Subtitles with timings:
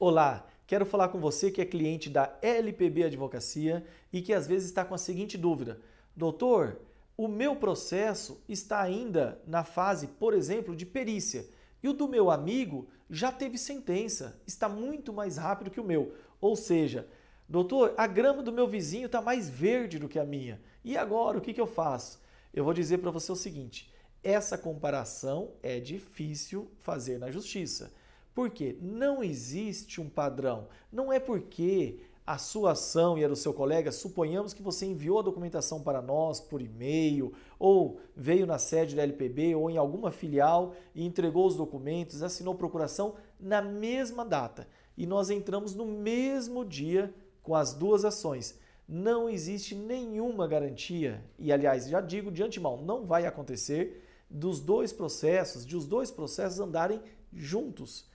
[0.00, 4.68] Olá, quero falar com você que é cliente da LPB Advocacia e que às vezes
[4.68, 5.80] está com a seguinte dúvida:
[6.14, 6.78] Doutor,
[7.16, 11.44] o meu processo está ainda na fase, por exemplo, de perícia
[11.82, 16.14] e o do meu amigo já teve sentença, está muito mais rápido que o meu.
[16.40, 17.08] Ou seja,
[17.48, 20.60] doutor, a grama do meu vizinho está mais verde do que a minha.
[20.84, 22.22] E agora, o que, que eu faço?
[22.54, 23.92] Eu vou dizer para você o seguinte:
[24.22, 27.92] essa comparação é difícil fazer na justiça.
[28.38, 30.68] Porque não existe um padrão.
[30.92, 35.18] Não é porque a sua ação e a do seu colega, suponhamos que você enviou
[35.18, 40.12] a documentação para nós por e-mail, ou veio na sede da LPB ou em alguma
[40.12, 44.68] filial e entregou os documentos, assinou procuração na mesma data.
[44.96, 48.56] E nós entramos no mesmo dia com as duas ações.
[48.88, 54.92] Não existe nenhuma garantia, e aliás, já digo de antemão, não vai acontecer dos dois
[54.92, 57.02] processos, de os dois processos andarem
[57.32, 58.06] juntos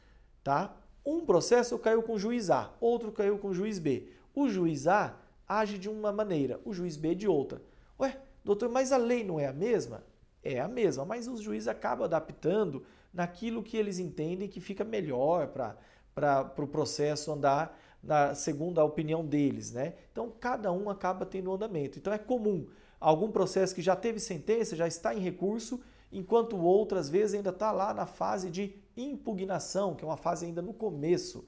[0.44, 0.76] tá?
[1.06, 4.10] Um processo caiu com o juiz A, outro caiu com o juiz B.
[4.34, 7.62] O juiz A age de uma maneira, o juiz B de outra.
[8.00, 10.04] Ué, doutor, mas a lei não é a mesma?
[10.44, 15.48] É a mesma, mas os juízes acabam adaptando naquilo que eles entendem que fica melhor
[15.48, 19.94] para o pro processo andar na, segundo a opinião deles, né?
[20.12, 22.00] Então cada um acaba tendo um andamento.
[22.00, 22.68] Então é comum
[23.00, 25.82] algum processo que já teve sentença, já está em recurso,
[26.14, 30.18] enquanto o outro às vezes ainda está lá na fase de impugnação, que é uma
[30.18, 31.46] fase ainda no começo.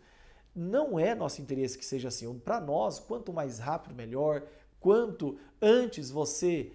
[0.56, 2.34] Não é nosso interesse que seja assim.
[2.40, 4.44] Para nós, quanto mais rápido, melhor.
[4.80, 6.72] Quanto antes você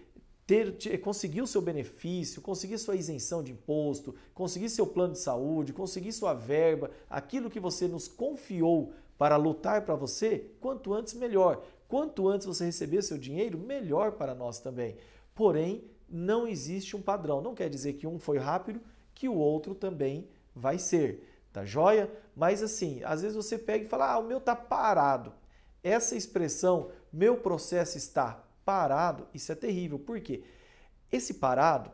[0.47, 5.21] ter, ter, conseguir o seu benefício, conseguir sua isenção de imposto, conseguir seu plano de
[5.21, 11.15] saúde, conseguir sua verba, aquilo que você nos confiou para lutar para você, quanto antes
[11.15, 11.63] melhor.
[11.87, 14.97] Quanto antes você receber seu dinheiro, melhor para nós também.
[15.35, 17.41] Porém, não existe um padrão.
[17.41, 18.81] Não quer dizer que um foi rápido,
[19.15, 22.11] que o outro também vai ser, tá joia?
[22.35, 25.33] Mas assim, às vezes você pega e fala, ah, o meu tá parado.
[25.83, 29.99] Essa expressão, meu processo está parado, isso é terrível.
[29.99, 30.43] Por quê?
[31.11, 31.91] Esse parado,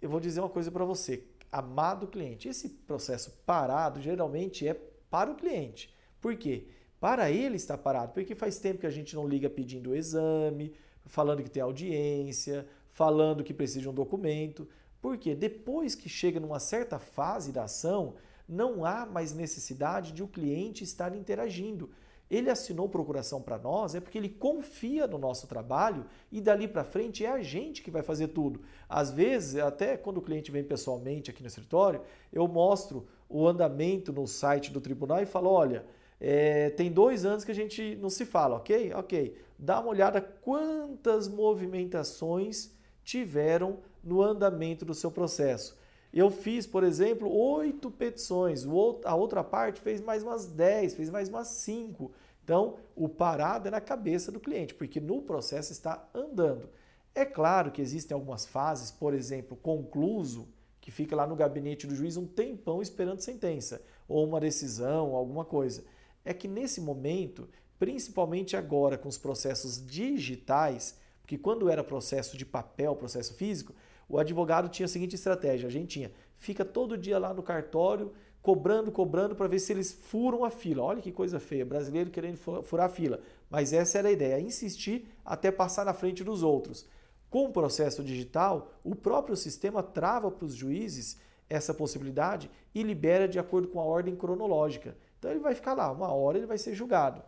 [0.00, 4.74] eu vou dizer uma coisa para você, amado cliente, esse processo parado geralmente é
[5.10, 5.94] para o cliente.
[6.20, 6.68] Por quê?
[7.00, 10.74] Para ele está parado, porque faz tempo que a gente não liga pedindo exame,
[11.06, 12.66] falando que tem audiência,
[12.98, 14.68] falando que precisa de um documento.
[15.00, 18.16] Porque depois que chega numa certa fase da ação,
[18.48, 21.90] não há mais necessidade de o cliente estar interagindo.
[22.28, 26.84] Ele assinou procuração para nós é porque ele confia no nosso trabalho e dali para
[26.84, 28.60] frente é a gente que vai fazer tudo.
[28.88, 34.12] Às vezes, até quando o cliente vem pessoalmente aqui no escritório, eu mostro o andamento
[34.12, 35.86] no site do tribunal e falo: olha,
[36.20, 38.92] é, tem dois anos que a gente não se fala, ok?
[38.94, 39.38] Ok.
[39.56, 42.76] Dá uma olhada quantas movimentações
[43.08, 45.78] tiveram no andamento do seu processo.
[46.12, 48.66] Eu fiz, por exemplo, oito petições,
[49.02, 52.12] a outra parte fez mais umas dez, fez mais umas cinco.
[52.44, 56.68] Então, o parado é na cabeça do cliente, porque no processo está andando.
[57.14, 60.46] É claro que existem algumas fases, por exemplo, concluso,
[60.78, 65.46] que fica lá no gabinete do juiz um tempão esperando sentença, ou uma decisão, alguma
[65.46, 65.82] coisa.
[66.26, 67.48] É que nesse momento,
[67.78, 73.74] principalmente agora com os processos digitais, porque quando era processo de papel, processo físico,
[74.08, 78.14] o advogado tinha a seguinte estratégia: a gente tinha, fica todo dia lá no cartório,
[78.40, 80.84] cobrando, cobrando para ver se eles furam a fila.
[80.84, 83.20] Olha que coisa feia, brasileiro querendo furar a fila.
[83.50, 86.88] Mas essa era a ideia, insistir até passar na frente dos outros.
[87.28, 93.28] Com o processo digital, o próprio sistema trava para os juízes essa possibilidade e libera
[93.28, 94.96] de acordo com a ordem cronológica.
[95.18, 97.22] Então ele vai ficar lá, uma hora ele vai ser julgado.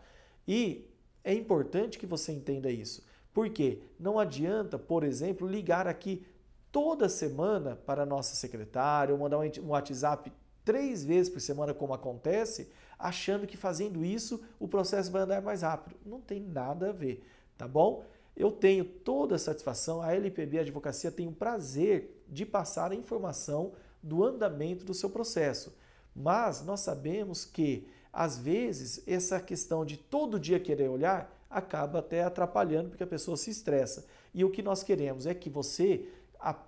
[0.48, 0.88] E
[1.22, 3.10] é importante que você entenda isso.
[3.40, 6.26] Porque não adianta, por exemplo, ligar aqui
[6.70, 10.30] toda semana para a nossa secretária ou mandar um WhatsApp
[10.62, 15.62] três vezes por semana, como acontece, achando que fazendo isso o processo vai andar mais
[15.62, 15.96] rápido.
[16.04, 18.04] Não tem nada a ver, tá bom?
[18.36, 23.72] Eu tenho toda a satisfação, a LPB Advocacia tem o prazer de passar a informação
[24.02, 25.74] do andamento do seu processo.
[26.14, 32.22] Mas nós sabemos que, às vezes, essa questão de todo dia querer olhar acaba até
[32.22, 34.06] atrapalhando porque a pessoa se estressa.
[34.32, 36.08] E o que nós queremos é que você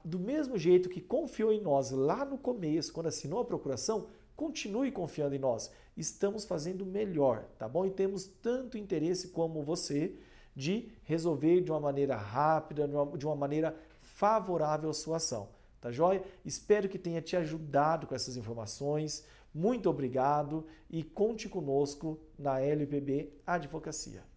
[0.05, 4.93] do mesmo jeito que confiou em nós lá no começo, quando assinou a procuração, continue
[4.93, 5.71] confiando em nós.
[5.97, 7.87] Estamos fazendo melhor, tá bom?
[7.87, 10.15] E temos tanto interesse como você
[10.55, 15.49] de resolver de uma maneira rápida, de uma maneira favorável à sua ação.
[15.81, 16.23] Tá joia?
[16.45, 19.25] Espero que tenha te ajudado com essas informações.
[19.55, 24.32] Muito obrigado e conte conosco na LPB Advocacia.